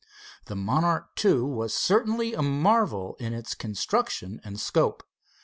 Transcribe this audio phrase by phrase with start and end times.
[0.45, 5.03] The Monarch II was certainly a marvel in its construction and scope.